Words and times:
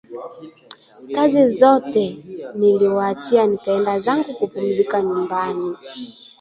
Kazi 1.15 1.47
zote 1.47 2.17
niliwaachia 2.55 3.47
nikaenda 3.47 3.99
zangu 3.99 4.33
kupumzika 4.33 5.01
nyumbani 5.01 5.75